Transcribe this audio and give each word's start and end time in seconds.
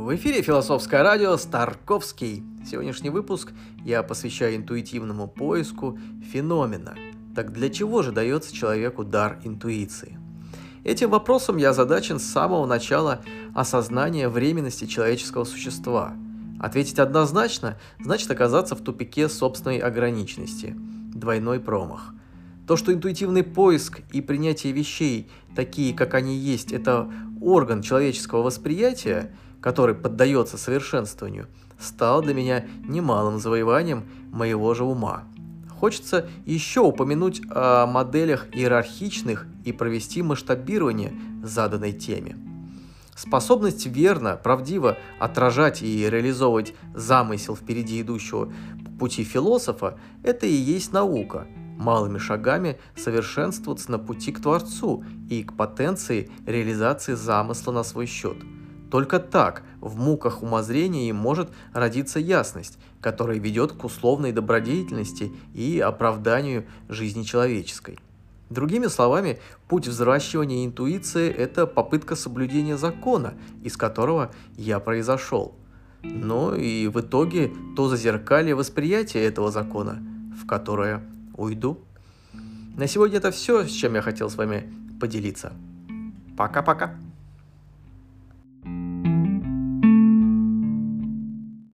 В 0.00 0.16
эфире 0.16 0.40
«Философское 0.40 1.02
радио» 1.02 1.36
Старковский. 1.36 2.42
Сегодняшний 2.64 3.10
выпуск 3.10 3.52
я 3.84 4.02
посвящаю 4.02 4.56
интуитивному 4.56 5.28
поиску 5.28 5.98
феномена. 6.32 6.94
Так 7.36 7.52
для 7.52 7.68
чего 7.68 8.00
же 8.00 8.10
дается 8.10 8.54
человеку 8.54 9.04
дар 9.04 9.38
интуиции? 9.44 10.18
Этим 10.84 11.10
вопросом 11.10 11.58
я 11.58 11.68
озадачен 11.68 12.18
с 12.18 12.24
самого 12.24 12.64
начала 12.64 13.20
осознания 13.54 14.30
временности 14.30 14.86
человеческого 14.86 15.44
существа. 15.44 16.14
Ответить 16.58 16.98
однозначно 16.98 17.76
значит 18.02 18.30
оказаться 18.30 18.74
в 18.74 18.80
тупике 18.80 19.28
собственной 19.28 19.80
ограниченности. 19.80 20.74
Двойной 21.14 21.60
промах. 21.60 22.14
То, 22.66 22.76
что 22.76 22.90
интуитивный 22.94 23.42
поиск 23.42 24.00
и 24.12 24.22
принятие 24.22 24.72
вещей, 24.72 25.30
такие 25.54 25.92
как 25.92 26.14
они 26.14 26.38
есть, 26.38 26.72
это 26.72 27.12
орган 27.42 27.82
человеческого 27.82 28.40
восприятия– 28.40 29.36
который 29.60 29.94
поддается 29.94 30.58
совершенствованию, 30.58 31.46
стал 31.78 32.22
для 32.22 32.34
меня 32.34 32.64
немалым 32.86 33.38
завоеванием 33.38 34.04
моего 34.30 34.74
же 34.74 34.84
ума. 34.84 35.24
Хочется 35.78 36.28
еще 36.44 36.80
упомянуть 36.80 37.40
о 37.50 37.86
моделях 37.86 38.46
иерархичных 38.52 39.46
и 39.64 39.72
провести 39.72 40.22
масштабирование 40.22 41.12
заданной 41.42 41.92
теме. 41.92 42.36
Способность 43.16 43.86
верно, 43.86 44.36
правдиво 44.36 44.96
отражать 45.18 45.82
и 45.82 46.08
реализовывать 46.08 46.74
замысел 46.94 47.56
впереди 47.56 48.00
идущего 48.00 48.52
пути 48.98 49.24
философа– 49.24 49.98
это 50.22 50.46
и 50.46 50.52
есть 50.52 50.92
наука, 50.92 51.46
малыми 51.78 52.18
шагами 52.18 52.78
совершенствоваться 52.94 53.90
на 53.90 53.98
пути 53.98 54.30
к 54.30 54.40
Творцу 54.40 55.04
и 55.30 55.42
к 55.42 55.54
потенции 55.54 56.30
реализации 56.46 57.14
замысла 57.14 57.72
на 57.72 57.82
свой 57.82 58.04
счет– 58.04 58.36
только 58.90 59.18
так 59.18 59.62
в 59.80 59.96
муках 59.98 60.42
умозрения 60.42 61.08
и 61.08 61.12
может 61.12 61.50
родиться 61.72 62.18
ясность, 62.18 62.78
которая 63.00 63.38
ведет 63.38 63.72
к 63.72 63.84
условной 63.84 64.32
добродетельности 64.32 65.32
и 65.54 65.78
оправданию 65.78 66.66
жизни 66.88 67.22
человеческой. 67.22 67.98
Другими 68.50 68.88
словами, 68.88 69.38
путь 69.68 69.86
взращивания 69.86 70.66
интуиции– 70.66 71.30
это 71.30 71.68
попытка 71.68 72.16
соблюдения 72.16 72.76
закона, 72.76 73.34
из 73.62 73.76
которого 73.76 74.32
я 74.56 74.80
произошел. 74.80 75.54
Но 76.02 76.56
и 76.56 76.88
в 76.88 77.00
итоге 77.00 77.52
то 77.76 77.88
зазеркалье 77.88 78.56
восприятия 78.56 79.22
этого 79.22 79.52
закона, 79.52 80.02
в 80.36 80.46
которое 80.46 81.02
уйду. 81.36 81.78
На 82.76 82.88
сегодня 82.88 83.18
это 83.18 83.30
все, 83.30 83.64
с 83.64 83.70
чем 83.70 83.94
я 83.94 84.02
хотел 84.02 84.28
с 84.28 84.34
вами 84.34 84.72
поделиться. 84.98 85.52
Пока-пока. 86.36 86.96